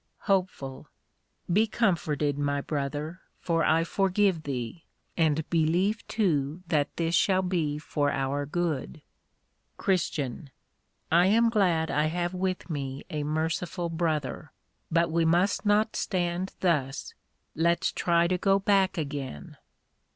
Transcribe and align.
HOPE. 0.21 0.87
Be 1.53 1.67
comforted 1.67 2.35
my 2.39 2.59
brother, 2.59 3.21
for 3.39 3.63
I 3.63 3.83
forgive 3.83 4.41
thee; 4.41 4.83
and 5.15 5.47
believe 5.51 6.07
too 6.07 6.63
that 6.65 6.97
this 6.97 7.13
shall 7.13 7.43
be 7.43 7.77
for 7.77 8.09
our 8.09 8.47
good, 8.47 9.03
CHR. 9.77 10.47
I 11.11 11.27
am 11.27 11.51
glad 11.51 11.91
I 11.91 12.05
have 12.05 12.33
with 12.33 12.67
me 12.67 13.03
a 13.11 13.23
merciful 13.23 13.89
Brother; 13.89 14.51
but 14.89 15.11
we 15.11 15.23
must 15.23 15.67
not 15.67 15.95
stand 15.95 16.55
thus, 16.61 17.13
let's 17.53 17.91
try 17.91 18.25
to 18.25 18.39
go 18.39 18.57
back 18.57 18.97
again. 18.97 19.55